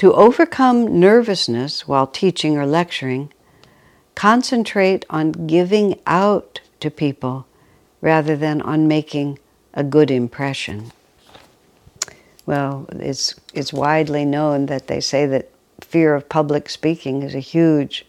To 0.00 0.14
overcome 0.14 0.98
nervousness 0.98 1.86
while 1.86 2.06
teaching 2.06 2.56
or 2.56 2.64
lecturing, 2.64 3.30
concentrate 4.14 5.04
on 5.10 5.32
giving 5.46 6.00
out 6.06 6.62
to 6.80 6.90
people 6.90 7.46
rather 8.00 8.34
than 8.34 8.62
on 8.62 8.88
making 8.88 9.38
a 9.74 9.84
good 9.84 10.10
impression. 10.10 10.92
Well, 12.46 12.86
it's, 12.92 13.34
it's 13.52 13.74
widely 13.74 14.24
known 14.24 14.64
that 14.72 14.86
they 14.86 15.02
say 15.02 15.26
that 15.26 15.50
fear 15.82 16.14
of 16.14 16.30
public 16.30 16.70
speaking 16.70 17.22
is 17.22 17.34
a 17.34 17.38
huge 17.38 18.06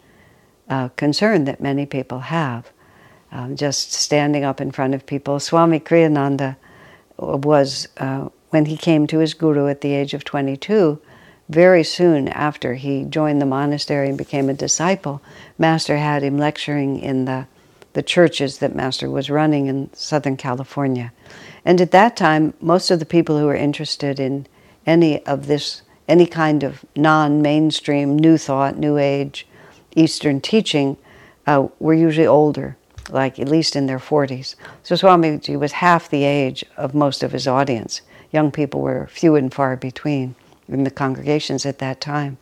uh, 0.70 0.88
concern 0.96 1.44
that 1.44 1.60
many 1.60 1.84
people 1.84 2.20
have. 2.20 2.70
Um, 3.30 3.54
just 3.54 3.92
standing 3.92 4.44
up 4.44 4.62
in 4.62 4.70
front 4.70 4.94
of 4.94 5.04
people. 5.04 5.38
Swami 5.38 5.78
Kriyananda 5.78 6.56
was, 7.18 7.88
uh, 7.98 8.30
when 8.48 8.64
he 8.64 8.78
came 8.78 9.06
to 9.08 9.18
his 9.18 9.34
guru 9.34 9.68
at 9.68 9.82
the 9.82 9.92
age 9.92 10.14
of 10.14 10.24
22, 10.24 10.98
very 11.52 11.84
soon 11.84 12.28
after 12.28 12.74
he 12.74 13.04
joined 13.04 13.40
the 13.40 13.46
monastery 13.46 14.08
and 14.08 14.18
became 14.18 14.48
a 14.48 14.54
disciple, 14.54 15.20
Master 15.58 15.96
had 15.96 16.22
him 16.22 16.38
lecturing 16.38 16.98
in 16.98 17.24
the, 17.26 17.46
the 17.92 18.02
churches 18.02 18.58
that 18.58 18.74
Master 18.74 19.10
was 19.10 19.30
running 19.30 19.66
in 19.66 19.90
Southern 19.92 20.36
California. 20.36 21.12
And 21.64 21.80
at 21.80 21.90
that 21.90 22.16
time, 22.16 22.54
most 22.60 22.90
of 22.90 22.98
the 22.98 23.06
people 23.06 23.38
who 23.38 23.46
were 23.46 23.54
interested 23.54 24.18
in 24.18 24.46
any 24.86 25.24
of 25.26 25.46
this, 25.46 25.82
any 26.08 26.26
kind 26.26 26.62
of 26.62 26.84
non 26.96 27.42
mainstream, 27.42 28.18
new 28.18 28.36
thought, 28.36 28.78
new 28.78 28.98
age, 28.98 29.46
Eastern 29.94 30.40
teaching, 30.40 30.96
uh, 31.46 31.68
were 31.78 31.94
usually 31.94 32.26
older, 32.26 32.76
like 33.10 33.38
at 33.38 33.48
least 33.48 33.76
in 33.76 33.86
their 33.86 33.98
40s. 33.98 34.54
So 34.82 34.94
Swamiji 34.94 35.58
was 35.58 35.72
half 35.72 36.08
the 36.08 36.24
age 36.24 36.64
of 36.76 36.94
most 36.94 37.22
of 37.22 37.32
his 37.32 37.46
audience. 37.46 38.00
Young 38.32 38.50
people 38.50 38.80
were 38.80 39.06
few 39.08 39.36
and 39.36 39.52
far 39.52 39.76
between 39.76 40.34
in 40.68 40.84
the 40.84 40.90
congregations 40.90 41.66
at 41.66 41.78
that 41.78 42.00
time. 42.00 42.38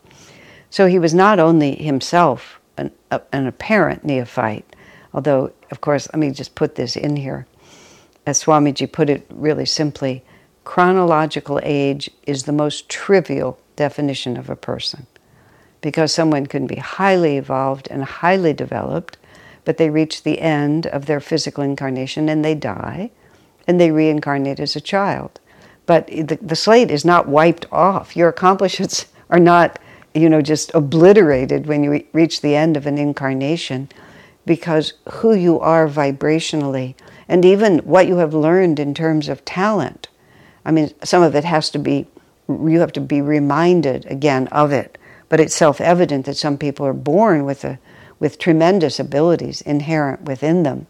So 0.70 0.86
he 0.86 0.98
was 0.98 1.12
not 1.12 1.38
only 1.38 1.74
himself 1.74 2.60
an, 2.76 2.92
a, 3.10 3.20
an 3.32 3.46
apparent 3.46 4.04
neophyte, 4.04 4.76
although, 5.12 5.52
of 5.70 5.80
course, 5.80 6.08
let 6.12 6.18
me 6.18 6.30
just 6.30 6.54
put 6.54 6.76
this 6.76 6.96
in 6.96 7.16
here. 7.16 7.46
As 8.26 8.44
Swamiji 8.44 8.90
put 8.90 9.10
it 9.10 9.26
really 9.30 9.66
simply, 9.66 10.22
chronological 10.64 11.58
age 11.62 12.10
is 12.26 12.44
the 12.44 12.52
most 12.52 12.88
trivial 12.88 13.58
definition 13.76 14.36
of 14.36 14.50
a 14.50 14.56
person 14.56 15.06
because 15.80 16.12
someone 16.12 16.46
can 16.46 16.66
be 16.66 16.76
highly 16.76 17.38
evolved 17.38 17.88
and 17.90 18.04
highly 18.04 18.52
developed, 18.52 19.16
but 19.64 19.78
they 19.78 19.88
reach 19.88 20.22
the 20.22 20.40
end 20.40 20.86
of 20.86 21.06
their 21.06 21.20
physical 21.20 21.64
incarnation 21.64 22.28
and 22.28 22.44
they 22.44 22.54
die, 22.54 23.10
and 23.66 23.80
they 23.80 23.90
reincarnate 23.90 24.60
as 24.60 24.76
a 24.76 24.80
child 24.80 25.39
but 25.90 26.06
the, 26.06 26.38
the 26.40 26.54
slate 26.54 26.88
is 26.88 27.04
not 27.04 27.26
wiped 27.26 27.66
off. 27.72 28.16
Your 28.16 28.28
accomplishments 28.28 29.06
are 29.28 29.40
not, 29.40 29.80
you 30.14 30.28
know, 30.28 30.40
just 30.40 30.70
obliterated 30.72 31.66
when 31.66 31.82
you 31.82 32.06
reach 32.12 32.42
the 32.42 32.54
end 32.54 32.76
of 32.76 32.86
an 32.86 32.96
incarnation 32.96 33.88
because 34.46 34.92
who 35.10 35.34
you 35.34 35.58
are 35.58 35.88
vibrationally 35.88 36.94
and 37.26 37.44
even 37.44 37.78
what 37.78 38.06
you 38.06 38.18
have 38.18 38.32
learned 38.32 38.78
in 38.78 38.94
terms 38.94 39.28
of 39.28 39.44
talent. 39.44 40.06
I 40.64 40.70
mean, 40.70 40.92
some 41.02 41.24
of 41.24 41.34
it 41.34 41.42
has 41.42 41.70
to 41.70 41.78
be, 41.80 42.06
you 42.48 42.78
have 42.78 42.92
to 42.92 43.00
be 43.00 43.20
reminded 43.20 44.06
again 44.06 44.46
of 44.52 44.70
it, 44.70 44.96
but 45.28 45.40
it's 45.40 45.56
self 45.56 45.80
evident 45.80 46.24
that 46.26 46.36
some 46.36 46.56
people 46.56 46.86
are 46.86 46.92
born 46.92 47.44
with, 47.44 47.64
a, 47.64 47.80
with 48.20 48.38
tremendous 48.38 49.00
abilities 49.00 49.60
inherent 49.62 50.22
within 50.22 50.62
them 50.62 50.86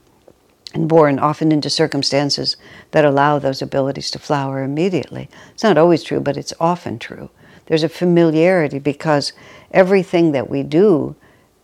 and 0.75 0.89
born 0.89 1.19
often 1.19 1.53
into 1.53 1.69
circumstances 1.69 2.57
that 2.93 3.05
allow 3.05 3.39
those 3.39 3.61
abilities 3.61 4.11
to 4.13 4.19
flower 4.19 4.63
immediately. 4.63 5.29
It's 5.53 5.63
not 5.63 5.79
always 5.79 6.03
true, 6.03 6.21
but 6.21 6.37
it's 6.37 6.53
often 6.61 6.99
true. 6.99 7.31
There's 7.67 7.83
a 7.83 7.89
familiarity 7.89 8.79
because 8.79 9.33
everything 9.71 10.33
that 10.33 10.51
we 10.51 10.63
do 10.63 11.17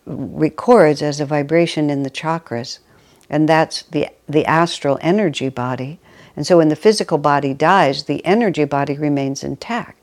records 0.05 1.01
as 1.01 1.19
a 1.19 1.25
vibration 1.25 1.89
in 1.89 2.03
the 2.03 2.09
chakras, 2.09 2.79
and 3.29 3.47
that's 3.47 3.83
the, 3.83 4.07
the 4.27 4.45
astral 4.45 4.97
energy 5.01 5.49
body. 5.49 5.99
And 6.35 6.47
so 6.47 6.57
when 6.57 6.69
the 6.69 6.75
physical 6.75 7.17
body 7.17 7.53
dies, 7.53 8.03
the 8.03 8.25
energy 8.25 8.63
body 8.63 8.97
remains 8.97 9.43
intact, 9.43 9.96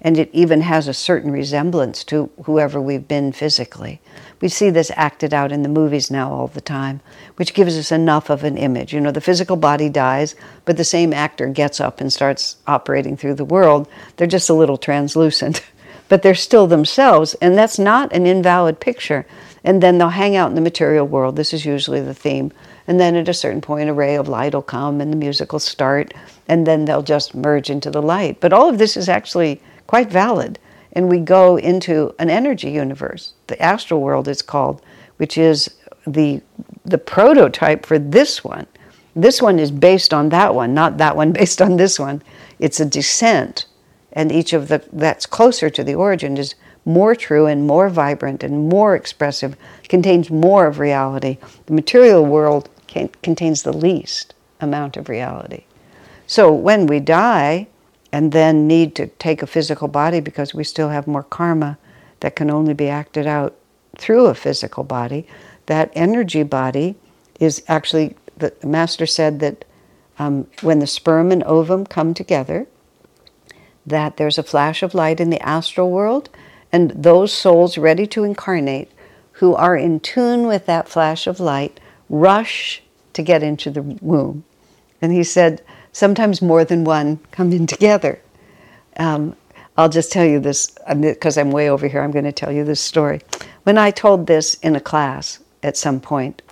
and 0.00 0.16
it 0.16 0.30
even 0.32 0.60
has 0.60 0.86
a 0.86 0.94
certain 0.94 1.30
resemblance 1.30 2.04
to 2.04 2.30
whoever 2.44 2.80
we've 2.80 3.08
been 3.08 3.32
physically. 3.32 4.00
We 4.40 4.48
see 4.48 4.70
this 4.70 4.92
acted 4.94 5.34
out 5.34 5.50
in 5.50 5.62
the 5.62 5.68
movies 5.68 6.10
now 6.10 6.32
all 6.32 6.46
the 6.46 6.60
time, 6.60 7.00
which 7.36 7.54
gives 7.54 7.76
us 7.76 7.90
enough 7.90 8.30
of 8.30 8.44
an 8.44 8.56
image. 8.56 8.92
You 8.92 9.00
know, 9.00 9.10
the 9.10 9.20
physical 9.20 9.56
body 9.56 9.88
dies, 9.88 10.36
but 10.64 10.76
the 10.76 10.84
same 10.84 11.12
actor 11.12 11.48
gets 11.48 11.80
up 11.80 12.00
and 12.00 12.12
starts 12.12 12.56
operating 12.66 13.16
through 13.16 13.34
the 13.34 13.44
world. 13.44 13.88
They're 14.16 14.28
just 14.28 14.48
a 14.48 14.54
little 14.54 14.76
translucent, 14.76 15.62
but 16.08 16.22
they're 16.22 16.34
still 16.36 16.68
themselves, 16.68 17.34
and 17.34 17.58
that's 17.58 17.78
not 17.78 18.12
an 18.12 18.26
invalid 18.26 18.78
picture. 18.78 19.26
And 19.64 19.82
then 19.82 19.98
they'll 19.98 20.10
hang 20.10 20.36
out 20.36 20.50
in 20.50 20.54
the 20.54 20.60
material 20.60 21.06
world. 21.06 21.34
This 21.34 21.52
is 21.52 21.64
usually 21.64 22.00
the 22.00 22.14
theme. 22.14 22.52
And 22.86 23.00
then 23.00 23.16
at 23.16 23.28
a 23.28 23.34
certain 23.34 23.60
point, 23.60 23.90
a 23.90 23.92
ray 23.92 24.14
of 24.14 24.28
light 24.28 24.54
will 24.54 24.62
come 24.62 25.00
and 25.00 25.12
the 25.12 25.16
music 25.16 25.52
will 25.52 25.58
start, 25.58 26.14
and 26.46 26.64
then 26.66 26.84
they'll 26.84 27.02
just 27.02 27.34
merge 27.34 27.68
into 27.68 27.90
the 27.90 28.00
light. 28.00 28.38
But 28.40 28.52
all 28.52 28.68
of 28.68 28.78
this 28.78 28.96
is 28.96 29.08
actually 29.08 29.60
quite 29.88 30.10
valid 30.10 30.60
and 30.92 31.08
we 31.08 31.18
go 31.18 31.56
into 31.56 32.14
an 32.18 32.30
energy 32.30 32.70
universe. 32.70 33.34
The 33.48 33.60
astral 33.62 34.00
world 34.00 34.28
is 34.28 34.42
called, 34.42 34.82
which 35.16 35.36
is 35.36 35.74
the 36.06 36.40
the 36.84 36.98
prototype 36.98 37.84
for 37.84 37.98
this 37.98 38.42
one. 38.42 38.66
This 39.14 39.42
one 39.42 39.58
is 39.58 39.70
based 39.70 40.14
on 40.14 40.30
that 40.30 40.54
one, 40.54 40.74
not 40.74 40.98
that 40.98 41.16
one 41.16 41.32
based 41.40 41.60
on 41.60 41.76
this 41.76 41.98
one. 41.98 42.22
It's 42.58 42.80
a 42.80 42.84
descent, 42.84 43.66
and 44.12 44.32
each 44.32 44.52
of 44.52 44.68
the 44.68 44.82
that's 44.92 45.26
closer 45.26 45.70
to 45.70 45.84
the 45.84 45.94
origin 45.94 46.36
is 46.36 46.54
more 46.84 47.14
true 47.14 47.46
and 47.46 47.66
more 47.66 47.88
vibrant 47.90 48.42
and 48.42 48.68
more 48.68 48.96
expressive, 48.96 49.56
contains 49.88 50.30
more 50.30 50.66
of 50.66 50.78
reality. 50.78 51.36
The 51.66 51.74
material 51.74 52.24
world 52.24 52.70
can, 52.86 53.08
contains 53.22 53.62
the 53.62 53.74
least 53.74 54.34
amount 54.60 54.96
of 54.96 55.08
reality. 55.08 55.64
So 56.26 56.50
when 56.52 56.86
we 56.86 56.98
die, 56.98 57.68
and 58.12 58.32
then 58.32 58.66
need 58.66 58.94
to 58.96 59.06
take 59.06 59.42
a 59.42 59.46
physical 59.46 59.88
body 59.88 60.20
because 60.20 60.54
we 60.54 60.64
still 60.64 60.88
have 60.88 61.06
more 61.06 61.22
karma 61.22 61.78
that 62.20 62.36
can 62.36 62.50
only 62.50 62.74
be 62.74 62.88
acted 62.88 63.26
out 63.26 63.54
through 63.96 64.26
a 64.26 64.34
physical 64.34 64.84
body. 64.84 65.26
That 65.66 65.90
energy 65.94 66.42
body 66.42 66.96
is 67.38 67.62
actually, 67.68 68.16
the 68.36 68.54
master 68.64 69.06
said 69.06 69.40
that 69.40 69.64
um, 70.18 70.46
when 70.62 70.78
the 70.78 70.86
sperm 70.86 71.30
and 71.30 71.42
ovum 71.44 71.86
come 71.86 72.14
together, 72.14 72.66
that 73.86 74.16
there's 74.16 74.38
a 74.38 74.42
flash 74.42 74.82
of 74.82 74.94
light 74.94 75.20
in 75.20 75.30
the 75.30 75.42
astral 75.42 75.90
world, 75.90 76.28
and 76.72 76.90
those 76.90 77.32
souls 77.32 77.78
ready 77.78 78.06
to 78.08 78.24
incarnate 78.24 78.90
who 79.32 79.54
are 79.54 79.76
in 79.76 80.00
tune 80.00 80.46
with 80.46 80.66
that 80.66 80.88
flash 80.88 81.26
of 81.26 81.40
light 81.40 81.78
rush 82.08 82.82
to 83.12 83.22
get 83.22 83.42
into 83.42 83.70
the 83.70 83.82
womb. 83.82 84.44
And 85.00 85.12
he 85.12 85.22
said, 85.22 85.62
sometimes 85.92 86.42
more 86.42 86.64
than 86.64 86.84
one 86.84 87.18
come 87.30 87.52
in 87.52 87.66
together. 87.66 88.20
Um, 88.96 89.36
I'll 89.76 89.88
just 89.88 90.10
tell 90.10 90.24
you 90.24 90.40
this 90.40 90.76
because 90.92 91.38
I'm 91.38 91.50
way 91.52 91.70
over 91.70 91.86
here. 91.86 92.02
I'm 92.02 92.10
going 92.10 92.24
to 92.24 92.32
tell 92.32 92.50
you 92.50 92.64
this 92.64 92.80
story. 92.80 93.20
When 93.62 93.78
I 93.78 93.90
told 93.90 94.26
this 94.26 94.54
in 94.54 94.74
a 94.74 94.80
class 94.80 95.38
at 95.62 95.76
some 95.76 96.00
point, 96.00 96.42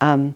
um, 0.00 0.34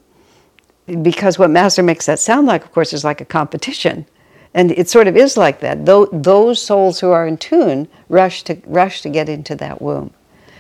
because 1.03 1.39
what 1.39 1.51
Master 1.51 1.83
makes 1.83 2.07
that 2.07 2.19
sound 2.19 2.47
like, 2.47 2.65
of 2.65 2.73
course, 2.73 2.93
is 2.93 3.05
like 3.05 3.21
a 3.21 3.25
competition. 3.25 4.07
And 4.55 4.73
it 4.73 4.89
sort 4.89 5.07
of 5.07 5.17
is 5.17 5.37
like 5.37 5.61
that. 5.61 5.87
Those 5.87 6.61
souls 6.61 7.01
who 7.01 7.11
are 7.11 7.27
in 7.27 7.39
tune 7.39 7.89
rush 8.09 8.43
to, 8.45 8.61
rush 8.67 9.03
to 9.03 9.09
get 9.09 9.29
into 9.29 9.55
that 9.57 9.81
womb. 9.81 10.13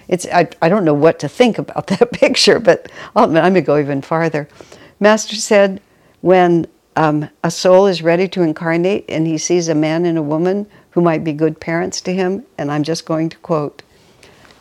It's, 0.08 0.26
I, 0.26 0.48
I 0.60 0.68
don't 0.68 0.84
know 0.84 0.94
what 0.94 1.18
to 1.20 1.28
think 1.28 1.58
about 1.58 1.86
that 1.88 2.12
picture, 2.12 2.58
but 2.58 2.90
i 3.16 3.22
am 3.22 3.32
going 3.34 3.54
to 3.54 3.60
go 3.60 3.78
even 3.78 4.02
farther. 4.02 4.48
Master 5.00 5.36
said, 5.36 5.80
when 6.20 6.66
um, 6.96 7.28
a 7.42 7.50
soul 7.50 7.86
is 7.86 8.02
ready 8.02 8.28
to 8.28 8.42
incarnate 8.42 9.04
and 9.08 9.26
he 9.26 9.38
sees 9.38 9.68
a 9.68 9.74
man 9.74 10.04
and 10.04 10.18
a 10.18 10.22
woman 10.22 10.66
who 10.90 11.00
might 11.00 11.24
be 11.24 11.32
good 11.32 11.58
parents 11.58 12.00
to 12.02 12.12
him, 12.12 12.44
and 12.58 12.70
I'm 12.70 12.82
just 12.82 13.06
going 13.06 13.30
to 13.30 13.36
quote, 13.38 13.82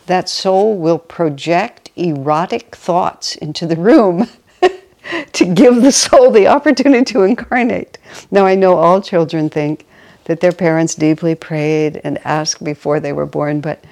that 0.08 0.30
soul 0.30 0.78
will 0.78 0.98
project 0.98 1.92
erotic 1.96 2.76
thoughts 2.76 3.36
into 3.36 3.66
the 3.66 3.76
room 3.76 4.28
to 5.34 5.46
give 5.46 5.82
the 5.82 5.92
soul 5.92 6.32
the 6.32 6.48
opportunity 6.48 7.14
to 7.14 7.24
incarnate. 7.24 7.98
Now, 8.30 8.46
I 8.46 8.56
know 8.56 8.78
all 8.78 9.02
children 9.02 9.50
think 9.50 9.86
that 10.26 10.40
their 10.40 10.52
parents 10.52 10.96
deeply 10.96 11.36
prayed 11.36 12.00
and 12.04 12.18
asked 12.26 12.64
before 12.64 13.00
they 13.00 13.14
were 13.14 13.26
born. 13.26 13.60
But 13.60 13.84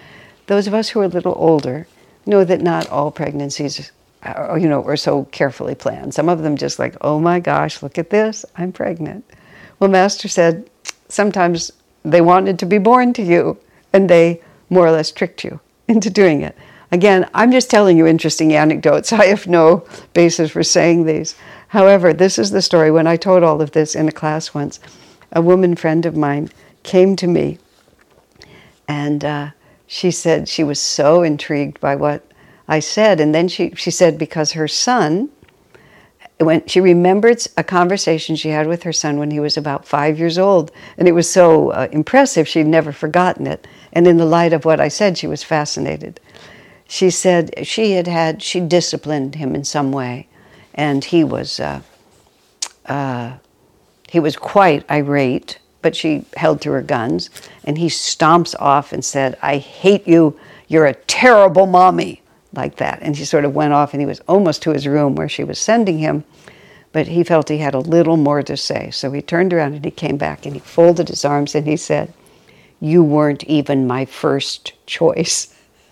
those 0.48 0.68
of 0.68 0.74
us 0.74 0.90
who 0.90 1.02
are 1.02 1.06
a 1.06 1.10
little 1.10 1.36
older 1.38 1.88
know 2.26 2.44
that 2.44 2.62
not 2.62 2.88
all 2.90 3.12
pregnancies 3.12 3.92
are, 4.24 4.58
you 4.58 4.68
know, 4.68 4.84
are 4.86 4.98
so 4.98 5.26
carefully 5.26 5.76
planned. 5.76 6.14
Some 6.14 6.30
of 6.30 6.42
them 6.42 6.58
just 6.58 6.80
like, 6.80 6.96
oh 7.02 7.20
my 7.20 7.40
gosh, 7.40 7.82
look 7.82 7.98
at 7.98 8.10
this, 8.10 8.46
I'm 8.56 8.72
pregnant. 8.72 9.26
Well, 9.80 9.90
Master 9.90 10.28
said 10.28 10.70
sometimes 11.08 11.72
they 12.04 12.22
wanted 12.22 12.60
to 12.60 12.66
be 12.66 12.78
born 12.78 13.14
to 13.14 13.24
you 13.24 13.58
and 13.94 14.10
they 14.10 14.42
more 14.70 14.86
or 14.86 14.92
less 14.92 15.12
tricked 15.12 15.44
you 15.44 15.60
into 15.88 16.10
doing 16.10 16.42
it. 16.42 16.56
Again, 16.92 17.30
I'm 17.34 17.52
just 17.52 17.70
telling 17.70 17.98
you 17.98 18.08
interesting 18.08 18.54
anecdotes. 18.54 19.14
I 19.14 19.26
have 19.26 19.48
no 19.48 19.86
basis 20.14 20.52
for 20.52 20.64
saying 20.64 21.06
these. 21.06 21.36
However, 21.70 22.14
this 22.14 22.40
is 22.40 22.52
the 22.52 22.62
story. 22.62 22.90
When 22.90 23.08
I 23.08 23.16
told 23.16 23.44
all 23.44 23.62
of 23.62 23.72
this 23.72 23.96
in 23.96 24.08
a 24.08 24.12
class 24.12 24.54
once, 24.54 24.80
a 25.32 25.42
woman 25.42 25.76
friend 25.76 26.06
of 26.06 26.18
mine 26.18 26.50
came 26.82 27.16
to 27.18 27.28
me 27.28 27.60
and 28.88 29.24
uh, 29.24 29.50
she 29.86 30.10
said 30.10 30.50
she 30.50 30.64
was 30.64 30.82
so 30.82 31.22
intrigued 31.22 31.80
by 31.80 31.96
what 31.96 32.29
I 32.70 32.80
said. 32.80 33.20
And 33.20 33.36
then 33.36 33.48
she, 33.48 33.74
she 33.76 33.92
said, 33.92 34.18
because 34.18 34.54
her 34.54 34.68
son, 34.68 35.30
when 36.40 36.66
she 36.68 36.80
remembered 36.80 37.46
a 37.58 37.64
conversation 37.64 38.36
she 38.36 38.50
had 38.50 38.68
with 38.68 38.84
her 38.84 38.94
son 38.94 39.18
when 39.18 39.32
he 39.32 39.40
was 39.40 39.58
about 39.58 39.86
five 39.86 40.20
years 40.20 40.38
old, 40.38 40.72
and 40.98 41.08
it 41.08 41.14
was 41.14 41.30
so 41.30 41.72
uh, 41.72 41.90
impressive, 41.92 42.48
she'd 42.48 42.68
never 42.68 42.94
forgotten 42.94 43.48
it. 43.48 43.68
And 43.92 44.08
in 44.08 44.18
the 44.18 44.26
light 44.26 44.54
of 44.54 44.64
what 44.64 44.80
I 44.80 44.88
said, 44.88 45.18
she 45.18 45.28
was 45.28 45.44
fascinated. 45.44 46.22
She 46.88 47.10
said 47.10 47.68
she 47.68 47.92
had 47.94 48.08
had, 48.08 48.42
she 48.42 48.60
disciplined 48.60 49.36
him 49.36 49.56
in 49.56 49.64
some 49.64 49.92
way, 49.92 50.28
and 50.76 51.04
he 51.04 51.24
was, 51.24 51.60
uh, 51.60 51.82
uh, 52.86 53.34
he 54.08 54.20
was 54.20 54.36
quite 54.38 54.90
irate, 54.90 55.60
but 55.82 55.96
she 55.96 56.26
held 56.38 56.62
to 56.62 56.72
her 56.72 56.82
guns, 56.82 57.30
and 57.64 57.78
he 57.78 57.88
stomps 57.88 58.56
off 58.60 58.94
and 58.94 59.04
said, 59.04 59.38
I 59.42 59.58
hate 59.58 60.08
you, 60.08 60.40
you're 60.68 60.86
a 60.86 60.94
terrible 60.94 61.66
mommy, 61.66 62.22
like 62.54 62.78
that. 62.78 63.00
And 63.02 63.16
he 63.16 63.26
sort 63.26 63.46
of 63.46 63.56
went 63.56 63.74
off, 63.74 63.94
and 63.94 64.02
he 64.02 64.08
was 64.08 64.22
almost 64.28 64.62
to 64.64 64.72
his 64.72 64.88
room 64.88 65.16
where 65.16 65.30
she 65.30 65.44
was 65.44 65.60
sending 65.60 66.00
him, 66.00 66.24
but 66.92 67.08
he 67.08 67.24
felt 67.24 67.50
he 67.50 67.60
had 67.60 67.76
a 67.76 67.80
little 67.80 68.18
more 68.18 68.42
to 68.44 68.58
say. 68.58 68.90
So 68.92 69.12
he 69.12 69.22
turned 69.22 69.54
around 69.54 69.76
and 69.76 69.86
he 69.86 69.92
came 69.92 70.18
back 70.18 70.46
and 70.46 70.56
he 70.56 70.60
folded 70.60 71.08
his 71.10 71.24
arms 71.24 71.54
and 71.54 71.68
he 71.68 71.78
said, 71.78 72.14
You 72.80 73.04
weren't 73.04 73.44
even 73.44 73.86
my 73.86 74.06
first 74.06 74.74
choice. 74.88 75.56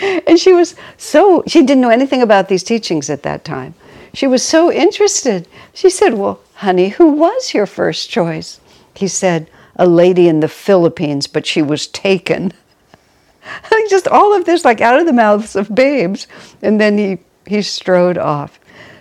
and 0.00 0.38
she 0.38 0.52
was 0.52 0.74
so, 0.96 1.44
she 1.46 1.60
didn't 1.60 1.82
know 1.82 1.90
anything 1.90 2.22
about 2.22 2.48
these 2.48 2.64
teachings 2.64 3.08
at 3.10 3.22
that 3.22 3.44
time. 3.44 3.74
She 4.12 4.26
was 4.26 4.42
so 4.42 4.72
interested. 4.72 5.46
She 5.72 5.90
said, 5.90 6.14
Well, 6.14 6.40
honey, 6.54 6.88
who 6.88 7.12
was 7.12 7.54
your 7.54 7.66
first 7.66 8.10
choice? 8.10 8.60
He 8.94 9.08
said, 9.08 9.48
A 9.76 9.86
lady 9.86 10.28
in 10.28 10.40
the 10.40 10.48
Philippines, 10.48 11.26
but 11.26 11.46
she 11.46 11.62
was 11.62 11.86
taken. 11.86 12.52
Just 13.90 14.08
all 14.08 14.34
of 14.34 14.44
this, 14.44 14.64
like 14.64 14.80
out 14.80 15.00
of 15.00 15.06
the 15.06 15.12
mouths 15.12 15.56
of 15.56 15.74
babes. 15.74 16.26
And 16.62 16.80
then 16.80 16.98
he, 16.98 17.18
he 17.46 17.62
strode 17.62 18.18
off. 18.18 18.58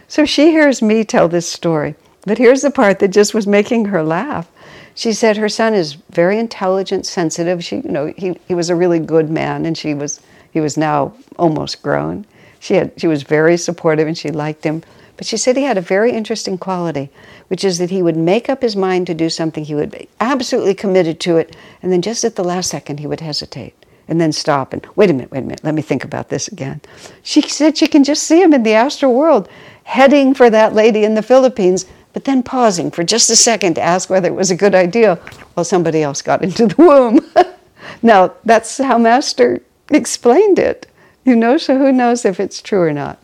So 0.07 0.25
she 0.25 0.51
hears 0.51 0.81
me 0.81 1.03
tell 1.03 1.27
this 1.27 1.49
story. 1.49 1.95
But 2.25 2.37
here's 2.37 2.61
the 2.61 2.71
part 2.71 2.99
that 2.99 3.09
just 3.09 3.33
was 3.33 3.47
making 3.47 3.85
her 3.85 4.03
laugh. 4.03 4.49
She 4.95 5.11
said 5.11 5.37
her 5.37 5.49
son 5.49 5.73
is 5.73 5.93
very 6.11 6.37
intelligent, 6.37 7.05
sensitive. 7.05 7.63
She, 7.63 7.77
you 7.77 7.89
know, 7.89 8.13
he, 8.15 8.37
he 8.47 8.53
was 8.53 8.69
a 8.69 8.75
really 8.75 8.99
good 8.99 9.29
man, 9.29 9.65
and 9.65 9.77
she 9.77 9.93
was 9.93 10.21
he 10.51 10.61
was 10.61 10.77
now 10.77 11.13
almost 11.37 11.81
grown. 11.81 12.25
She, 12.59 12.75
had, 12.75 12.91
she 12.95 13.07
was 13.07 13.23
very 13.23 13.57
supportive 13.57 14.07
and 14.07 14.17
she 14.17 14.29
liked 14.29 14.63
him. 14.63 14.83
But 15.17 15.25
she 15.25 15.35
said 15.35 15.57
he 15.57 15.63
had 15.63 15.79
a 15.79 15.81
very 15.81 16.11
interesting 16.11 16.59
quality, 16.59 17.09
which 17.47 17.63
is 17.63 17.79
that 17.79 17.89
he 17.89 18.03
would 18.03 18.15
make 18.15 18.49
up 18.49 18.61
his 18.61 18.75
mind 18.75 19.07
to 19.07 19.15
do 19.15 19.29
something, 19.29 19.65
he 19.65 19.75
would 19.75 19.91
be 19.91 20.07
absolutely 20.19 20.75
committed 20.75 21.19
to 21.21 21.37
it, 21.37 21.55
and 21.81 21.91
then 21.91 22.03
just 22.03 22.23
at 22.23 22.35
the 22.35 22.43
last 22.43 22.69
second 22.69 22.99
he 22.99 23.07
would 23.07 23.19
hesitate 23.19 23.75
and 24.07 24.19
then 24.19 24.31
stop 24.31 24.73
and 24.73 24.85
wait 24.95 25.09
a 25.09 25.13
minute, 25.13 25.31
wait 25.31 25.39
a 25.39 25.43
minute, 25.43 25.63
let 25.63 25.73
me 25.73 25.81
think 25.81 26.03
about 26.03 26.29
this 26.29 26.47
again. 26.47 26.81
She 27.21 27.41
said 27.41 27.77
she 27.77 27.87
can 27.87 28.03
just 28.03 28.23
see 28.23 28.41
him 28.41 28.53
in 28.53 28.63
the 28.63 28.73
astral 28.73 29.13
world 29.13 29.49
heading 29.83 30.33
for 30.33 30.49
that 30.49 30.73
lady 30.73 31.03
in 31.03 31.15
the 31.15 31.21
Philippines, 31.21 31.85
but 32.13 32.25
then 32.25 32.43
pausing 32.43 32.91
for 32.91 33.03
just 33.03 33.29
a 33.29 33.35
second 33.35 33.75
to 33.75 33.81
ask 33.81 34.09
whether 34.09 34.27
it 34.27 34.35
was 34.35 34.51
a 34.51 34.55
good 34.55 34.75
idea 34.75 35.15
while 35.53 35.63
somebody 35.63 36.03
else 36.03 36.21
got 36.21 36.43
into 36.43 36.67
the 36.67 36.75
womb. 36.77 37.19
now, 38.01 38.33
that's 38.45 38.77
how 38.77 38.97
Master 38.97 39.61
explained 39.89 40.59
it. 40.59 40.87
You 41.25 41.35
know, 41.35 41.57
so 41.57 41.77
who 41.77 41.91
knows 41.91 42.25
if 42.25 42.39
it's 42.39 42.61
true 42.61 42.81
or 42.81 42.93
not. 42.93 43.17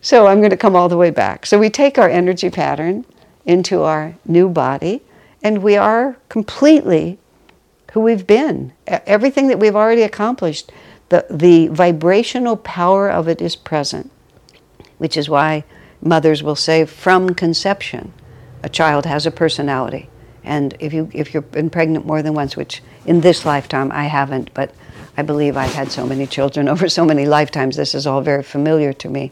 So 0.00 0.26
I'm 0.26 0.38
going 0.38 0.50
to 0.50 0.56
come 0.56 0.76
all 0.76 0.88
the 0.88 0.96
way 0.96 1.10
back. 1.10 1.46
So 1.46 1.58
we 1.58 1.70
take 1.70 1.98
our 1.98 2.08
energy 2.08 2.50
pattern 2.50 3.04
into 3.44 3.82
our 3.82 4.14
new 4.26 4.48
body, 4.48 5.02
and 5.42 5.62
we 5.62 5.76
are 5.76 6.16
completely 6.28 7.18
who 7.94 8.00
we've 8.00 8.26
been. 8.26 8.72
Everything 8.88 9.46
that 9.46 9.60
we've 9.60 9.76
already 9.76 10.02
accomplished, 10.02 10.72
the, 11.10 11.24
the 11.30 11.68
vibrational 11.68 12.56
power 12.56 13.08
of 13.08 13.28
it 13.28 13.40
is 13.40 13.54
present, 13.54 14.10
which 14.98 15.16
is 15.16 15.28
why 15.28 15.62
mothers 16.02 16.42
will 16.42 16.56
say 16.56 16.84
from 16.84 17.34
conception, 17.34 18.12
a 18.64 18.68
child 18.68 19.06
has 19.06 19.26
a 19.26 19.30
personality. 19.30 20.10
And 20.42 20.74
if, 20.80 20.92
you, 20.92 21.08
if 21.14 21.32
you've 21.32 21.52
been 21.52 21.70
pregnant 21.70 22.04
more 22.04 22.20
than 22.20 22.34
once, 22.34 22.56
which 22.56 22.82
in 23.06 23.20
this 23.20 23.46
lifetime 23.46 23.92
I 23.92 24.06
haven't, 24.06 24.52
but 24.54 24.74
I 25.16 25.22
believe 25.22 25.56
I've 25.56 25.74
had 25.74 25.92
so 25.92 26.04
many 26.04 26.26
children 26.26 26.68
over 26.74 26.88
so 26.88 27.04
many 27.04 27.26
lifetimes, 27.26 27.76
this 27.76 27.94
is 27.94 28.08
all 28.08 28.22
very 28.22 28.42
familiar 28.42 28.92
to 28.94 29.08
me, 29.08 29.30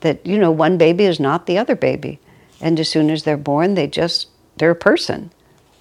that, 0.00 0.26
you 0.26 0.38
know, 0.38 0.50
one 0.50 0.76
baby 0.76 1.06
is 1.06 1.18
not 1.18 1.46
the 1.46 1.56
other 1.56 1.74
baby. 1.74 2.20
And 2.60 2.78
as 2.78 2.90
soon 2.90 3.08
as 3.08 3.22
they're 3.22 3.38
born, 3.38 3.76
they 3.76 3.86
just, 3.86 4.28
they're 4.58 4.72
a 4.72 4.76
person. 4.76 5.30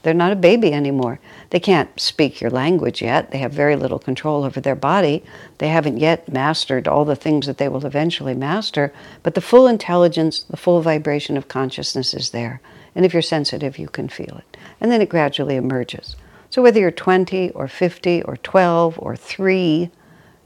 They're 0.04 0.14
not 0.14 0.34
a 0.34 0.38
baby 0.38 0.74
anymore. 0.74 1.20
They 1.50 1.60
can't 1.60 1.98
speak 2.00 2.42
your 2.42 2.52
language 2.52 3.02
yet. 3.02 3.32
They 3.32 3.38
have 3.40 3.54
very 3.54 3.76
little 3.76 4.00
control 4.00 4.44
over 4.44 4.60
their 4.60 4.76
body. 4.76 5.24
They 5.58 5.70
haven't 5.70 5.98
yet 5.98 6.32
mastered 6.32 6.88
all 6.88 7.06
the 7.06 7.16
things 7.16 7.48
that 7.48 7.58
they 7.58 7.70
will 7.70 7.86
eventually 7.86 8.36
master, 8.36 8.94
but 9.24 9.34
the 9.34 9.42
full 9.42 9.66
intelligence, 9.66 10.42
the 10.42 10.58
full 10.58 10.82
vibration 10.82 11.38
of 11.38 11.48
consciousness 11.48 12.14
is 12.14 12.30
there. 12.32 12.62
And 12.96 13.06
if 13.06 13.14
you're 13.14 13.22
sensitive, 13.22 13.80
you 13.80 13.88
can 13.88 14.10
feel 14.10 14.38
it. 14.38 14.58
And 14.80 14.92
then 14.92 15.02
it 15.02 15.10
gradually 15.10 15.56
emerges. 15.56 16.16
So 16.50 16.62
whether 16.62 16.80
you're 16.80 16.92
20 16.92 17.52
or 17.52 17.68
50 17.68 18.22
or 18.24 18.38
12 18.38 19.00
or 19.00 19.16
3, 19.16 19.90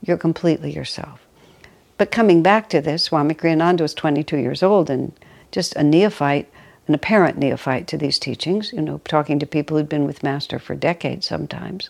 you're 0.02 0.18
completely 0.18 0.72
yourself. 0.72 1.28
But 1.98 2.12
coming 2.12 2.44
back 2.44 2.70
to 2.70 2.80
this, 2.80 3.04
Swami 3.04 3.34
Kriyananda 3.34 3.82
was 3.82 3.94
22 3.96 4.38
years 4.38 4.62
old 4.62 4.90
and 4.90 5.12
just 5.52 5.76
a 5.76 5.84
neophyte, 5.84 6.50
an 6.88 6.94
apparent 6.94 7.38
neophyte 7.38 7.88
to 7.88 7.98
these 7.98 8.20
teachings, 8.20 8.72
you 8.72 8.82
know, 8.82 9.02
talking 9.06 9.40
to 9.40 9.46
people 9.46 9.78
who'd 9.78 9.90
been 9.90 10.06
with 10.06 10.24
Master 10.24 10.60
for 10.60 10.76
decades 10.76 11.28
sometimes. 11.28 11.90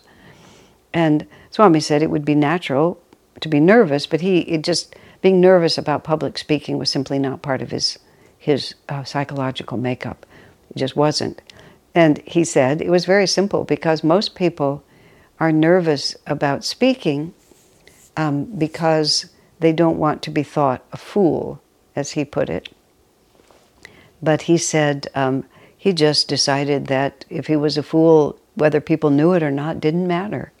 And 0.92 1.26
Swami 1.50 1.80
said 1.80 2.02
it 2.02 2.10
would 2.10 2.24
be 2.24 2.34
natural 2.34 3.00
to 3.40 3.48
be 3.48 3.60
nervous, 3.60 4.06
but 4.06 4.20
he 4.20 4.40
it 4.40 4.62
just 4.62 4.96
being 5.20 5.40
nervous 5.40 5.78
about 5.78 6.04
public 6.04 6.38
speaking 6.38 6.78
was 6.78 6.90
simply 6.90 7.18
not 7.18 7.42
part 7.42 7.62
of 7.62 7.70
his 7.70 7.98
his 8.38 8.74
uh, 8.88 9.04
psychological 9.04 9.76
makeup. 9.76 10.24
It 10.70 10.78
just 10.78 10.96
wasn't. 10.96 11.42
And 11.94 12.18
he 12.26 12.44
said 12.44 12.80
it 12.80 12.90
was 12.90 13.04
very 13.04 13.26
simple 13.26 13.64
because 13.64 14.04
most 14.04 14.34
people 14.34 14.82
are 15.40 15.52
nervous 15.52 16.16
about 16.26 16.64
speaking 16.64 17.34
um, 18.16 18.44
because 18.44 19.26
they 19.60 19.72
don't 19.72 19.98
want 19.98 20.22
to 20.22 20.30
be 20.30 20.42
thought 20.42 20.84
a 20.92 20.96
fool, 20.96 21.60
as 21.96 22.12
he 22.12 22.24
put 22.24 22.48
it. 22.48 22.68
But 24.22 24.42
he 24.42 24.56
said 24.58 25.08
um, 25.14 25.44
he 25.76 25.92
just 25.92 26.28
decided 26.28 26.86
that 26.86 27.24
if 27.28 27.46
he 27.46 27.56
was 27.56 27.76
a 27.76 27.82
fool, 27.82 28.38
whether 28.54 28.80
people 28.80 29.10
knew 29.10 29.32
it 29.32 29.42
or 29.42 29.50
not 29.50 29.80
didn't 29.80 30.08
matter. 30.08 30.52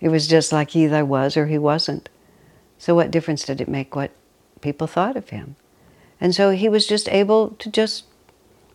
It 0.00 0.08
was 0.08 0.26
just 0.26 0.52
like 0.52 0.70
he 0.70 0.84
either 0.84 1.04
was 1.04 1.36
or 1.36 1.46
he 1.46 1.58
wasn't. 1.58 2.08
So, 2.76 2.94
what 2.94 3.10
difference 3.10 3.44
did 3.44 3.60
it 3.60 3.68
make 3.68 3.94
what 3.94 4.10
people 4.60 4.86
thought 4.86 5.16
of 5.16 5.30
him? 5.30 5.56
And 6.20 6.34
so 6.34 6.50
he 6.50 6.68
was 6.68 6.86
just 6.86 7.08
able 7.08 7.50
to 7.50 7.70
just 7.70 8.04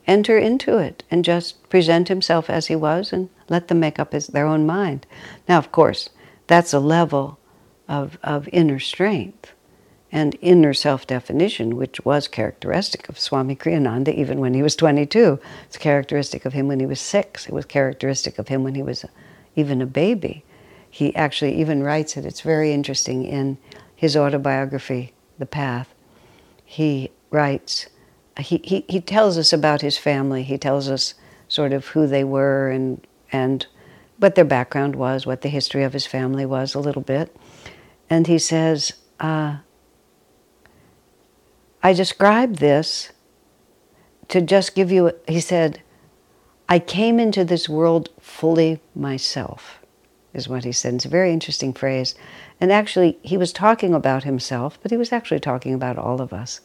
enter 0.07 0.37
into 0.37 0.77
it 0.77 1.03
and 1.11 1.25
just 1.25 1.69
present 1.69 2.07
himself 2.07 2.49
as 2.49 2.67
he 2.67 2.75
was 2.75 3.13
and 3.13 3.29
let 3.49 3.67
them 3.67 3.79
make 3.79 3.99
up 3.99 4.13
his, 4.13 4.27
their 4.27 4.47
own 4.47 4.65
mind. 4.65 5.05
Now, 5.47 5.57
of 5.57 5.71
course, 5.71 6.09
that's 6.47 6.73
a 6.73 6.79
level 6.79 7.37
of, 7.87 8.17
of 8.23 8.49
inner 8.51 8.79
strength 8.79 9.53
and 10.11 10.35
inner 10.41 10.73
self 10.73 11.05
definition, 11.05 11.75
which 11.75 12.03
was 12.03 12.27
characteristic 12.27 13.09
of 13.09 13.19
Swami 13.19 13.55
Kriyananda 13.55 14.13
even 14.13 14.39
when 14.39 14.53
he 14.53 14.63
was 14.63 14.75
22. 14.75 15.39
It's 15.65 15.77
characteristic 15.77 16.45
of 16.45 16.53
him 16.53 16.67
when 16.67 16.79
he 16.79 16.85
was 16.85 16.99
six. 16.99 17.47
It 17.47 17.53
was 17.53 17.65
characteristic 17.65 18.39
of 18.39 18.47
him 18.47 18.63
when 18.63 18.75
he 18.75 18.83
was 18.83 19.05
even 19.55 19.81
a 19.81 19.85
baby. 19.85 20.43
He 20.89 21.15
actually 21.15 21.59
even 21.59 21.83
writes 21.83 22.17
it, 22.17 22.25
it's 22.25 22.41
very 22.41 22.73
interesting 22.73 23.23
in 23.23 23.57
his 23.95 24.17
autobiography, 24.17 25.13
The 25.37 25.45
Path. 25.45 25.93
He 26.65 27.11
writes, 27.29 27.87
he, 28.39 28.61
he, 28.63 28.85
he 28.87 29.01
tells 29.01 29.37
us 29.37 29.53
about 29.53 29.81
his 29.81 29.97
family. 29.97 30.43
He 30.43 30.57
tells 30.57 30.89
us 30.89 31.13
sort 31.47 31.73
of 31.73 31.87
who 31.87 32.07
they 32.07 32.23
were 32.23 32.69
and, 32.69 33.05
and 33.31 33.65
what 34.17 34.35
their 34.35 34.45
background 34.45 34.95
was, 34.95 35.25
what 35.25 35.41
the 35.41 35.49
history 35.49 35.83
of 35.83 35.93
his 35.93 36.05
family 36.05 36.45
was 36.45 36.73
a 36.73 36.79
little 36.79 37.01
bit. 37.01 37.35
And 38.09 38.27
he 38.27 38.39
says, 38.39 38.93
uh, 39.19 39.57
I 41.81 41.93
describe 41.93 42.57
this 42.57 43.11
to 44.27 44.41
just 44.41 44.75
give 44.75 44.91
you, 44.91 45.11
he 45.27 45.39
said, 45.39 45.81
I 46.67 46.77
came 46.79 47.19
into 47.19 47.45
this 47.45 47.69
world 47.69 48.09
fully 48.19 48.79
myself, 48.93 49.79
is 50.33 50.47
what 50.47 50.65
he 50.65 50.71
said. 50.71 50.93
It's 50.95 51.05
a 51.05 51.09
very 51.09 51.31
interesting 51.31 51.73
phrase. 51.73 52.15
And 52.59 52.71
actually, 52.71 53.17
he 53.21 53.37
was 53.37 53.53
talking 53.53 53.93
about 53.93 54.23
himself, 54.23 54.77
but 54.81 54.91
he 54.91 54.97
was 54.97 55.11
actually 55.11 55.39
talking 55.39 55.73
about 55.73 55.97
all 55.97 56.21
of 56.21 56.33
us. 56.33 56.61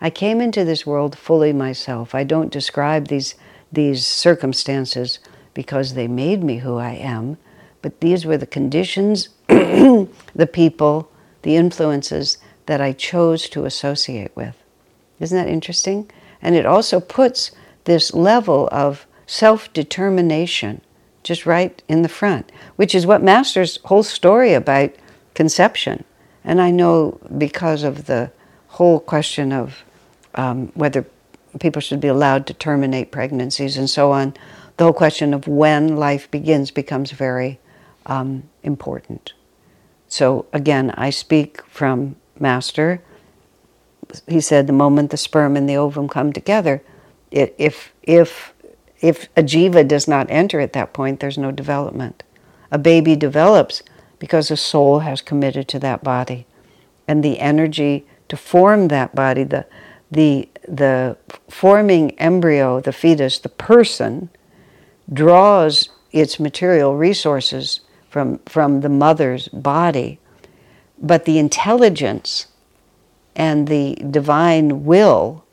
I 0.00 0.10
came 0.10 0.40
into 0.40 0.64
this 0.64 0.86
world 0.86 1.18
fully 1.18 1.52
myself. 1.52 2.14
I 2.14 2.24
don't 2.24 2.50
describe 2.50 3.08
these, 3.08 3.34
these 3.70 4.06
circumstances 4.06 5.18
because 5.54 5.94
they 5.94 6.08
made 6.08 6.42
me 6.42 6.58
who 6.58 6.78
I 6.78 6.92
am, 6.92 7.36
but 7.82 8.00
these 8.00 8.24
were 8.24 8.38
the 8.38 8.46
conditions, 8.46 9.28
the 9.48 10.50
people, 10.50 11.10
the 11.42 11.56
influences 11.56 12.38
that 12.66 12.80
I 12.80 12.92
chose 12.92 13.48
to 13.50 13.64
associate 13.64 14.34
with. 14.34 14.56
Isn't 15.20 15.38
that 15.38 15.50
interesting? 15.52 16.10
And 16.40 16.54
it 16.54 16.66
also 16.66 17.00
puts 17.00 17.52
this 17.84 18.12
level 18.14 18.68
of 18.72 19.06
self 19.26 19.72
determination 19.72 20.80
just 21.22 21.46
right 21.46 21.82
in 21.88 22.02
the 22.02 22.08
front, 22.08 22.50
which 22.76 22.94
is 22.94 23.06
what 23.06 23.22
Master's 23.22 23.78
whole 23.84 24.02
story 24.02 24.54
about 24.54 24.90
conception. 25.34 26.04
And 26.44 26.60
I 26.60 26.70
know 26.70 27.20
because 27.38 27.84
of 27.84 28.06
the 28.06 28.32
whole 28.68 28.98
question 28.98 29.52
of 29.52 29.84
um, 30.34 30.68
whether 30.74 31.06
people 31.60 31.80
should 31.80 32.00
be 32.00 32.08
allowed 32.08 32.46
to 32.46 32.54
terminate 32.54 33.12
pregnancies 33.12 33.76
and 33.76 33.88
so 33.88 34.10
on, 34.10 34.34
the 34.76 34.84
whole 34.84 34.92
question 34.92 35.34
of 35.34 35.46
when 35.46 35.96
life 35.96 36.30
begins 36.30 36.70
becomes 36.70 37.12
very 37.12 37.60
um, 38.06 38.42
important. 38.62 39.34
So 40.08 40.46
again, 40.52 40.90
I 40.96 41.10
speak 41.10 41.64
from 41.66 42.16
Master. 42.38 43.02
He 44.28 44.40
said 44.40 44.66
the 44.66 44.72
moment 44.72 45.10
the 45.10 45.16
sperm 45.16 45.56
and 45.56 45.68
the 45.68 45.76
ovum 45.76 46.08
come 46.08 46.32
together, 46.32 46.82
it, 47.30 47.54
if 47.58 47.92
if 48.02 48.52
if 49.00 49.28
a 49.36 49.42
jiva 49.42 49.86
does 49.86 50.06
not 50.06 50.30
enter 50.30 50.60
at 50.60 50.74
that 50.74 50.92
point, 50.92 51.20
there's 51.20 51.38
no 51.38 51.50
development. 51.50 52.22
A 52.70 52.78
baby 52.78 53.16
develops 53.16 53.82
because 54.18 54.50
a 54.50 54.56
soul 54.56 55.00
has 55.00 55.20
committed 55.20 55.66
to 55.68 55.78
that 55.80 56.04
body, 56.04 56.46
and 57.08 57.24
the 57.24 57.40
energy 57.40 58.06
to 58.28 58.36
form 58.36 58.88
that 58.88 59.14
body, 59.14 59.44
the 59.44 59.66
the 60.10 60.48
the 60.68 61.16
forming 61.48 62.12
embryo, 62.18 62.80
the 62.80 62.92
fetus, 62.92 63.38
the 63.38 63.48
person, 63.48 64.30
draws 65.12 65.88
its 66.12 66.38
material 66.38 66.96
resources 66.96 67.80
from, 68.08 68.38
from 68.40 68.80
the 68.80 68.88
mother's 68.88 69.48
body, 69.48 70.18
but 71.02 71.24
the 71.24 71.38
intelligence 71.38 72.46
and 73.34 73.66
the 73.66 73.96
divine 74.08 74.84
will 74.84 75.44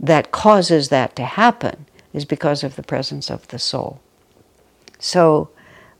that 0.00 0.32
causes 0.32 0.88
that 0.88 1.14
to 1.16 1.24
happen 1.24 1.86
is 2.12 2.24
because 2.24 2.64
of 2.64 2.76
the 2.76 2.82
presence 2.82 3.30
of 3.30 3.46
the 3.48 3.58
soul. 3.58 4.00
So, 4.98 5.50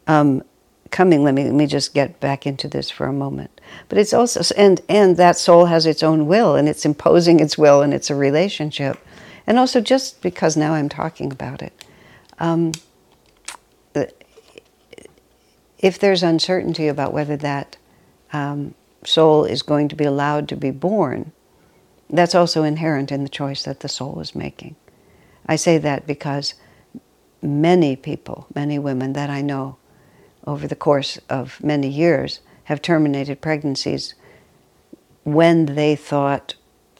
um, 0.06 0.42
coming, 0.90 1.22
let 1.22 1.34
me, 1.34 1.44
let 1.44 1.54
me 1.54 1.66
just 1.66 1.92
get 1.92 2.20
back 2.20 2.46
into 2.46 2.68
this 2.68 2.90
for 2.90 3.06
a 3.06 3.12
moment. 3.12 3.60
But 3.88 3.98
it's 3.98 4.14
also, 4.14 4.42
and, 4.56 4.80
and 4.88 5.16
that 5.18 5.36
soul 5.36 5.66
has 5.66 5.84
its 5.84 6.02
own 6.02 6.26
will, 6.26 6.54
and 6.54 6.68
it's 6.68 6.86
imposing 6.86 7.40
its 7.40 7.58
will, 7.58 7.82
and 7.82 7.92
it's 7.92 8.08
a 8.08 8.14
relationship. 8.14 8.98
And 9.46 9.58
also, 9.58 9.80
just 9.80 10.22
because 10.22 10.56
now 10.56 10.72
I'm 10.74 10.88
talking 10.88 11.30
about 11.30 11.60
it, 11.60 11.84
um, 12.38 12.72
if 15.78 15.98
there's 15.98 16.22
uncertainty 16.22 16.88
about 16.88 17.12
whether 17.12 17.36
that 17.36 17.76
um, 18.32 18.74
soul 19.06 19.44
is 19.44 19.62
going 19.62 19.88
to 19.88 19.96
be 19.96 20.04
allowed 20.04 20.48
to 20.48 20.56
be 20.56 20.70
born, 20.70 21.32
that's 22.10 22.34
also 22.34 22.62
inherent 22.62 23.10
in 23.10 23.22
the 23.22 23.28
choice 23.28 23.64
that 23.64 23.80
the 23.80 23.88
soul 23.88 24.20
is 24.20 24.34
making. 24.34 24.76
I 25.46 25.56
say 25.56 25.78
that 25.78 26.06
because 26.06 26.54
many 27.42 27.96
people, 27.96 28.46
many 28.54 28.78
women 28.78 29.12
that 29.14 29.30
I 29.30 29.42
know 29.42 29.76
over 30.46 30.66
the 30.66 30.76
course 30.76 31.18
of 31.28 31.62
many 31.62 31.88
years 31.88 32.40
have 32.64 32.82
terminated 32.82 33.40
pregnancies 33.40 34.14
when 35.24 35.66
they 35.66 35.96
thought 35.96 36.54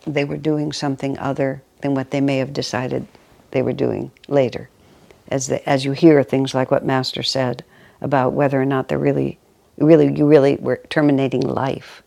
they 0.07 0.25
were 0.25 0.37
doing 0.37 0.73
something 0.73 1.19
other 1.19 1.63
than 1.81 1.95
what 1.95 2.11
they 2.11 2.21
may 2.21 2.39
have 2.39 2.53
decided 2.53 3.07
they 3.51 3.63
were 3.63 3.73
doing 3.73 4.11
later. 4.29 4.69
As, 5.29 5.49
the, 5.49 5.69
as 5.69 5.85
you 5.85 5.93
hear 5.93 6.23
things 6.23 6.55
like 6.55 6.71
what 6.71 6.85
Master 6.85 7.23
said, 7.23 7.65
about 8.01 8.33
whether 8.33 8.61
or 8.61 8.65
not 8.65 8.89
they're 8.89 8.99
really, 8.99 9.39
really, 9.79 10.13
you 10.13 10.27
really 10.27 10.57
were 10.57 10.81
terminating 10.89 11.43
life, 11.43 12.03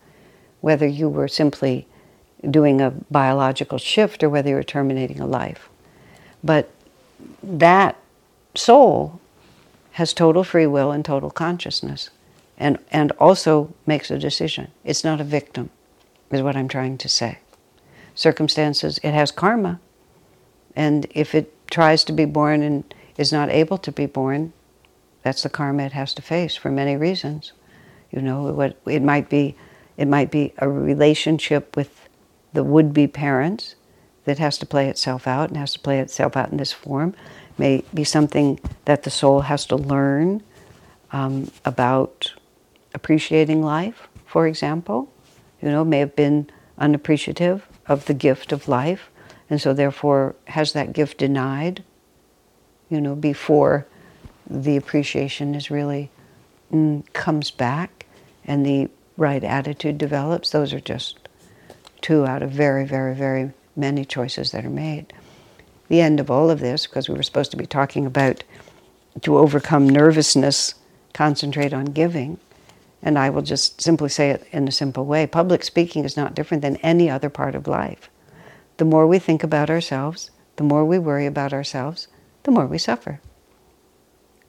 whether 0.61 0.87
you 0.87 1.09
were 1.09 1.27
simply 1.27 1.87
doing 2.49 2.81
a 2.81 2.91
biological 3.11 3.77
shift 3.77 4.23
or 4.23 4.29
whether 4.29 4.49
you 4.49 4.55
were 4.55 4.63
terminating 4.63 5.19
a 5.19 5.27
life. 5.27 5.69
But 6.43 6.69
that 7.43 7.97
soul 8.55 9.19
has 9.93 10.13
total 10.13 10.43
free 10.43 10.65
will 10.65 10.91
and 10.91 11.03
total 11.03 11.29
consciousness 11.29 12.09
and, 12.57 12.77
and 12.91 13.11
also 13.13 13.73
makes 13.85 14.11
a 14.11 14.17
decision. 14.17 14.69
It's 14.83 15.03
not 15.03 15.21
a 15.21 15.23
victim, 15.23 15.69
is 16.31 16.41
what 16.41 16.55
I'm 16.55 16.67
trying 16.67 16.97
to 16.99 17.09
say. 17.09 17.39
Circumstances, 18.15 18.99
it 19.03 19.13
has 19.13 19.31
karma. 19.31 19.79
And 20.75 21.07
if 21.11 21.35
it 21.35 21.53
tries 21.69 22.03
to 22.05 22.13
be 22.13 22.25
born 22.25 22.61
and 22.61 22.93
is 23.17 23.31
not 23.31 23.49
able 23.49 23.77
to 23.79 23.91
be 23.91 24.05
born, 24.05 24.53
that's 25.23 25.43
the 25.43 25.49
karma 25.49 25.83
it 25.83 25.91
has 25.93 26.13
to 26.13 26.21
face 26.21 26.55
for 26.55 26.71
many 26.71 26.95
reasons. 26.95 27.51
You 28.11 28.21
know, 28.21 28.51
what 28.51 28.77
it 28.85 29.01
might 29.01 29.29
be, 29.29 29.55
it 29.97 30.07
might 30.07 30.31
be 30.31 30.53
a 30.57 30.69
relationship 30.69 31.75
with 31.75 32.07
the 32.53 32.63
would-be 32.63 33.07
parents 33.07 33.75
that 34.25 34.39
has 34.39 34.57
to 34.59 34.65
play 34.65 34.89
itself 34.89 35.27
out 35.27 35.49
and 35.49 35.57
has 35.57 35.73
to 35.73 35.79
play 35.79 35.99
itself 35.99 36.35
out 36.35 36.51
in 36.51 36.57
this 36.57 36.71
form. 36.71 37.15
It 37.51 37.59
may 37.59 37.83
be 37.93 38.03
something 38.03 38.59
that 38.85 39.03
the 39.03 39.09
soul 39.09 39.41
has 39.41 39.65
to 39.67 39.75
learn 39.75 40.43
um, 41.11 41.51
about 41.65 42.33
appreciating 42.93 43.63
life, 43.63 44.07
for 44.25 44.47
example. 44.47 45.11
You 45.61 45.69
know, 45.69 45.83
may 45.83 45.99
have 45.99 46.15
been 46.15 46.49
unappreciative 46.77 47.67
of 47.87 48.05
the 48.05 48.13
gift 48.13 48.51
of 48.51 48.67
life, 48.67 49.09
and 49.49 49.61
so 49.61 49.73
therefore 49.73 50.35
has 50.45 50.73
that 50.73 50.93
gift 50.93 51.17
denied. 51.17 51.83
You 52.89 53.01
know, 53.01 53.15
before 53.15 53.87
the 54.49 54.77
appreciation 54.77 55.53
is 55.53 55.69
really 55.69 56.09
mm, 56.71 57.03
comes 57.13 57.51
back 57.51 57.98
and 58.45 58.65
the 58.65 58.89
right 59.17 59.43
attitude 59.43 59.97
develops. 59.97 60.49
Those 60.49 60.73
are 60.73 60.79
just 60.79 61.17
two 62.01 62.25
out 62.25 62.41
of 62.41 62.51
very, 62.51 62.85
very, 62.85 63.13
very 63.13 63.51
many 63.75 64.05
choices 64.05 64.51
that 64.51 64.65
are 64.65 64.69
made. 64.69 65.13
The 65.87 66.01
end 66.01 66.19
of 66.19 66.29
all 66.29 66.49
of 66.49 66.59
this, 66.59 66.87
because 66.87 67.09
we 67.09 67.15
were 67.15 67.23
supposed 67.23 67.51
to 67.51 67.57
be 67.57 67.65
talking 67.65 68.05
about 68.05 68.43
to 69.21 69.37
overcome 69.37 69.89
nervousness, 69.89 70.75
concentrate 71.13 71.73
on 71.73 71.85
giving. 71.85 72.39
And 73.01 73.17
I 73.17 73.29
will 73.29 73.41
just 73.41 73.81
simply 73.81 74.09
say 74.09 74.29
it 74.29 74.45
in 74.51 74.67
a 74.67 74.71
simple 74.71 75.05
way 75.05 75.25
public 75.25 75.63
speaking 75.63 76.05
is 76.05 76.17
not 76.17 76.35
different 76.35 76.61
than 76.61 76.75
any 76.77 77.09
other 77.09 77.29
part 77.29 77.55
of 77.55 77.67
life. 77.67 78.09
The 78.77 78.85
more 78.85 79.07
we 79.07 79.19
think 79.19 79.43
about 79.43 79.69
ourselves, 79.69 80.31
the 80.57 80.63
more 80.63 80.85
we 80.85 80.99
worry 80.99 81.25
about 81.25 81.53
ourselves, 81.53 82.07
the 82.43 82.51
more 82.51 82.65
we 82.65 82.77
suffer 82.77 83.19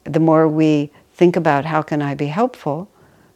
the 0.03 0.19
more 0.19 0.47
we 0.47 0.91
think 1.13 1.35
about 1.35 1.65
how 1.65 1.81
can 1.81 2.01
I 2.01 2.15
be 2.15 2.27
helpful, 2.27 2.89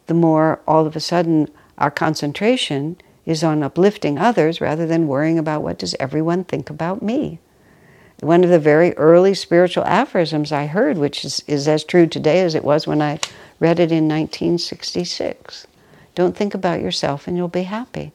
the 0.06 0.14
more 0.14 0.60
all 0.66 0.86
of 0.86 0.96
a 0.96 1.00
sudden 1.00 1.48
our 1.78 1.90
concentration 1.90 2.96
is 3.24 3.42
on 3.42 3.62
uplifting 3.62 4.18
others 4.18 4.60
rather 4.60 4.86
than 4.86 5.08
worrying 5.08 5.38
about 5.38 5.62
what 5.62 5.78
does 5.78 5.94
everyone 5.98 6.44
think 6.44 6.70
about 6.70 7.02
me. 7.02 7.38
One 8.20 8.44
of 8.44 8.50
the 8.50 8.58
very 8.58 8.96
early 8.96 9.34
spiritual 9.34 9.84
aphorisms 9.84 10.52
I 10.52 10.66
heard, 10.66 10.96
which 10.96 11.24
is, 11.24 11.42
is 11.46 11.68
as 11.68 11.84
true 11.84 12.06
today 12.06 12.40
as 12.40 12.54
it 12.54 12.64
was 12.64 12.86
when 12.86 13.02
I 13.02 13.20
read 13.60 13.78
it 13.78 13.92
in 13.92 14.08
1966 14.08 15.66
don't 16.16 16.34
think 16.34 16.54
about 16.54 16.80
yourself 16.80 17.28
and 17.28 17.36
you'll 17.36 17.46
be 17.46 17.62
happy. 17.62 18.10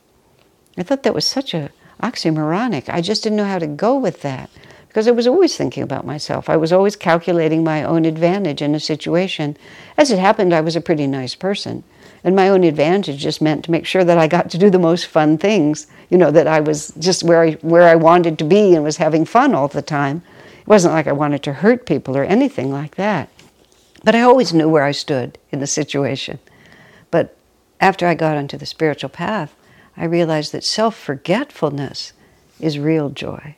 I 0.77 0.83
thought 0.83 1.03
that 1.03 1.13
was 1.13 1.25
such 1.25 1.53
a 1.53 1.69
oxymoronic. 2.03 2.89
I 2.89 2.99
just 2.99 3.23
didn't 3.23 3.37
know 3.37 3.45
how 3.45 3.59
to 3.59 3.67
go 3.67 3.95
with 3.97 4.23
that 4.23 4.49
because 4.91 5.07
I 5.07 5.11
was 5.11 5.25
always 5.25 5.55
thinking 5.55 5.83
about 5.83 6.05
myself. 6.05 6.49
I 6.49 6.57
was 6.57 6.73
always 6.73 6.97
calculating 6.97 7.63
my 7.63 7.81
own 7.81 8.03
advantage 8.03 8.61
in 8.61 8.75
a 8.75 8.79
situation. 8.79 9.55
As 9.95 10.11
it 10.11 10.19
happened, 10.19 10.53
I 10.53 10.59
was 10.59 10.75
a 10.75 10.81
pretty 10.81 11.07
nice 11.07 11.33
person. 11.33 11.85
And 12.25 12.35
my 12.35 12.49
own 12.49 12.65
advantage 12.65 13.17
just 13.19 13.41
meant 13.41 13.63
to 13.63 13.71
make 13.71 13.85
sure 13.85 14.03
that 14.03 14.17
I 14.17 14.27
got 14.27 14.49
to 14.49 14.57
do 14.57 14.69
the 14.69 14.77
most 14.77 15.07
fun 15.07 15.37
things, 15.37 15.87
you 16.09 16.17
know, 16.17 16.29
that 16.31 16.45
I 16.45 16.59
was 16.59 16.91
just 16.99 17.23
where 17.23 17.41
I, 17.41 17.51
where 17.61 17.87
I 17.87 17.95
wanted 17.95 18.37
to 18.39 18.43
be 18.43 18.75
and 18.75 18.83
was 18.83 18.97
having 18.97 19.23
fun 19.23 19.55
all 19.55 19.69
the 19.69 19.81
time. 19.81 20.23
It 20.59 20.67
wasn't 20.67 20.93
like 20.93 21.07
I 21.07 21.13
wanted 21.13 21.41
to 21.43 21.53
hurt 21.53 21.85
people 21.85 22.17
or 22.17 22.25
anything 22.25 22.69
like 22.69 22.95
that. 22.95 23.29
But 24.03 24.13
I 24.13 24.23
always 24.23 24.53
knew 24.53 24.67
where 24.67 24.83
I 24.83 24.91
stood 24.91 25.37
in 25.51 25.61
the 25.61 25.67
situation. 25.67 26.39
But 27.11 27.37
after 27.79 28.07
I 28.07 28.13
got 28.13 28.35
onto 28.35 28.57
the 28.57 28.65
spiritual 28.65 29.09
path, 29.09 29.55
I 29.95 30.03
realized 30.03 30.51
that 30.51 30.65
self 30.65 30.97
forgetfulness 30.97 32.11
is 32.59 32.77
real 32.77 33.09
joy 33.09 33.55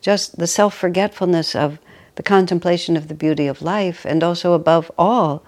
just 0.00 0.38
the 0.38 0.46
self 0.46 0.74
forgetfulness 0.74 1.54
of 1.54 1.78
the 2.16 2.22
contemplation 2.22 2.96
of 2.96 3.08
the 3.08 3.14
beauty 3.14 3.46
of 3.46 3.62
life, 3.62 4.04
and 4.04 4.22
also 4.22 4.52
above 4.52 4.90
all, 4.98 5.42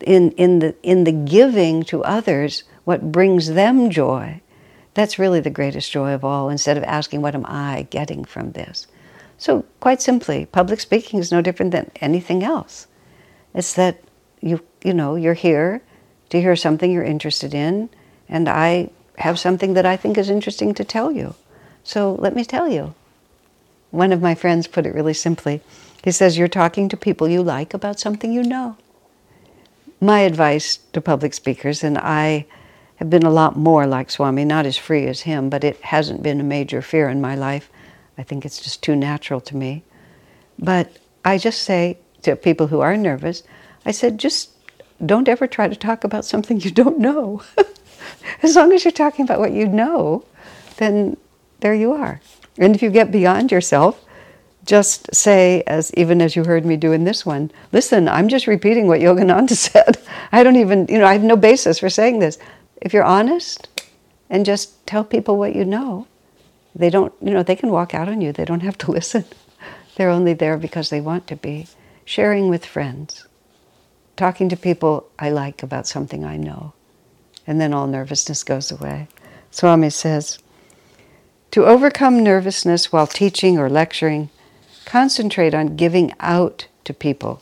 in, 0.00 0.32
in, 0.32 0.58
the, 0.58 0.74
in 0.82 1.04
the 1.04 1.12
giving 1.12 1.82
to 1.84 2.04
others 2.04 2.64
what 2.84 3.12
brings 3.12 3.48
them 3.48 3.90
joy. 3.90 4.40
That's 4.94 5.18
really 5.18 5.40
the 5.40 5.50
greatest 5.50 5.90
joy 5.90 6.12
of 6.12 6.24
all, 6.24 6.48
instead 6.48 6.76
of 6.76 6.84
asking, 6.84 7.22
What 7.22 7.34
am 7.34 7.46
I 7.46 7.86
getting 7.90 8.24
from 8.24 8.52
this? 8.52 8.86
So, 9.38 9.64
quite 9.80 10.02
simply, 10.02 10.46
public 10.46 10.80
speaking 10.80 11.18
is 11.18 11.32
no 11.32 11.40
different 11.40 11.72
than 11.72 11.90
anything 12.00 12.44
else. 12.44 12.86
It's 13.54 13.74
that 13.74 14.02
you, 14.40 14.60
you 14.84 14.94
know, 14.94 15.16
you're 15.16 15.34
here 15.34 15.82
to 16.30 16.40
hear 16.40 16.56
something 16.56 16.90
you're 16.90 17.02
interested 17.02 17.54
in, 17.54 17.88
and 18.28 18.48
I 18.48 18.90
have 19.18 19.38
something 19.38 19.74
that 19.74 19.86
I 19.86 19.96
think 19.96 20.18
is 20.18 20.30
interesting 20.30 20.74
to 20.74 20.84
tell 20.84 21.10
you. 21.10 21.34
So, 21.84 22.14
let 22.20 22.36
me 22.36 22.44
tell 22.44 22.68
you. 22.68 22.94
One 23.92 24.10
of 24.10 24.22
my 24.22 24.34
friends 24.34 24.66
put 24.66 24.86
it 24.86 24.94
really 24.94 25.14
simply. 25.14 25.60
He 26.02 26.10
says, 26.10 26.36
You're 26.36 26.48
talking 26.48 26.88
to 26.88 26.96
people 26.96 27.28
you 27.28 27.42
like 27.42 27.74
about 27.74 28.00
something 28.00 28.32
you 28.32 28.42
know. 28.42 28.76
My 30.00 30.20
advice 30.20 30.78
to 30.94 31.00
public 31.00 31.34
speakers, 31.34 31.84
and 31.84 31.96
I 31.98 32.46
have 32.96 33.10
been 33.10 33.22
a 33.22 33.30
lot 33.30 33.56
more 33.56 33.86
like 33.86 34.10
Swami, 34.10 34.44
not 34.44 34.66
as 34.66 34.76
free 34.78 35.06
as 35.06 35.20
him, 35.20 35.50
but 35.50 35.62
it 35.62 35.76
hasn't 35.82 36.22
been 36.22 36.40
a 36.40 36.44
major 36.44 36.80
fear 36.80 37.08
in 37.08 37.20
my 37.20 37.34
life. 37.34 37.70
I 38.16 38.22
think 38.22 38.44
it's 38.44 38.60
just 38.60 38.82
too 38.82 38.96
natural 38.96 39.40
to 39.42 39.56
me. 39.56 39.84
But 40.58 40.96
I 41.24 41.36
just 41.36 41.62
say 41.62 41.98
to 42.22 42.34
people 42.34 42.68
who 42.68 42.80
are 42.80 42.96
nervous, 42.96 43.42
I 43.84 43.90
said, 43.90 44.18
just 44.18 44.50
don't 45.04 45.28
ever 45.28 45.46
try 45.46 45.68
to 45.68 45.76
talk 45.76 46.02
about 46.02 46.24
something 46.24 46.60
you 46.62 46.70
don't 46.70 46.98
know. 46.98 47.42
as 48.42 48.56
long 48.56 48.72
as 48.72 48.84
you're 48.84 48.92
talking 48.92 49.24
about 49.24 49.38
what 49.38 49.52
you 49.52 49.66
know, 49.68 50.24
then 50.78 51.18
there 51.62 51.74
you 51.74 51.92
are. 51.92 52.20
And 52.58 52.74
if 52.74 52.82
you 52.82 52.90
get 52.90 53.10
beyond 53.10 53.50
yourself, 53.50 54.04
just 54.64 55.12
say, 55.14 55.62
as 55.66 55.92
even 55.94 56.22
as 56.22 56.36
you 56.36 56.44
heard 56.44 56.64
me 56.64 56.76
do 56.76 56.92
in 56.92 57.04
this 57.04 57.26
one, 57.26 57.50
listen, 57.72 58.08
I'm 58.08 58.28
just 58.28 58.46
repeating 58.46 58.86
what 58.86 59.00
Yogananda 59.00 59.50
said. 59.56 59.96
I 60.30 60.42
don't 60.42 60.56
even, 60.56 60.86
you 60.88 60.98
know, 60.98 61.06
I 61.06 61.14
have 61.14 61.22
no 61.22 61.36
basis 61.36 61.78
for 61.78 61.88
saying 61.88 62.18
this. 62.18 62.38
If 62.80 62.92
you're 62.92 63.04
honest 63.04 63.68
and 64.30 64.46
just 64.46 64.86
tell 64.86 65.04
people 65.04 65.38
what 65.38 65.56
you 65.56 65.64
know, 65.64 66.06
they 66.74 66.90
don't, 66.90 67.12
you 67.20 67.30
know, 67.30 67.42
they 67.42 67.56
can 67.56 67.70
walk 67.70 67.94
out 67.94 68.08
on 68.08 68.20
you. 68.20 68.32
They 68.32 68.44
don't 68.44 68.60
have 68.60 68.78
to 68.78 68.90
listen. 68.98 69.24
They're 69.96 70.10
only 70.10 70.34
there 70.34 70.56
because 70.56 70.90
they 70.90 71.00
want 71.00 71.26
to 71.28 71.36
be. 71.36 71.66
Sharing 72.04 72.48
with 72.48 72.66
friends, 72.66 73.26
talking 74.16 74.48
to 74.48 74.56
people 74.56 75.08
I 75.18 75.30
like 75.30 75.62
about 75.62 75.86
something 75.86 76.24
I 76.24 76.36
know. 76.36 76.72
And 77.46 77.60
then 77.60 77.72
all 77.72 77.86
nervousness 77.86 78.42
goes 78.42 78.72
away. 78.72 79.08
Swami 79.50 79.90
says, 79.90 80.38
to 81.52 81.66
overcome 81.66 82.24
nervousness 82.24 82.90
while 82.90 83.06
teaching 83.06 83.58
or 83.58 83.68
lecturing, 83.68 84.30
concentrate 84.84 85.54
on 85.54 85.76
giving 85.76 86.12
out 86.18 86.66
to 86.84 86.92
people 86.92 87.40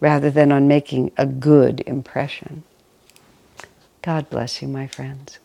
rather 0.00 0.30
than 0.30 0.50
on 0.50 0.66
making 0.66 1.12
a 1.16 1.26
good 1.26 1.80
impression. 1.86 2.64
God 4.02 4.30
bless 4.30 4.62
you, 4.62 4.68
my 4.68 4.86
friends. 4.86 5.38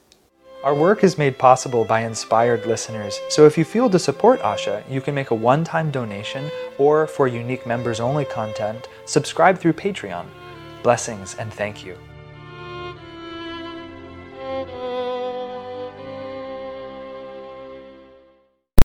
Our 0.64 0.74
work 0.74 1.04
is 1.04 1.18
made 1.18 1.38
possible 1.38 1.86
by 1.86 2.00
inspired 2.02 2.66
listeners, 2.66 3.20
so 3.30 3.46
if 3.46 3.58
you 3.58 3.66
feel 3.66 3.90
to 3.90 4.00
support 4.00 4.42
Asha, 4.42 4.82
you 4.90 5.00
can 5.00 5.14
make 5.14 5.30
a 5.30 5.36
one 5.36 5.64
time 5.64 5.92
donation 5.92 6.50
or, 6.80 7.06
for 7.06 7.28
unique 7.28 7.68
members 7.68 8.00
only 8.00 8.26
content, 8.26 8.88
subscribe 9.06 9.60
through 9.60 9.74
Patreon. 9.74 10.26
Blessings 10.82 11.36
and 11.36 11.54
thank 11.54 11.86
you. 11.86 11.98